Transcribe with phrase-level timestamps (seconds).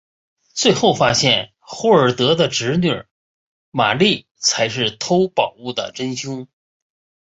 [0.55, 3.03] 最后发现霍尔德的侄女
[3.69, 6.47] 玛丽才是偷宝物的真凶。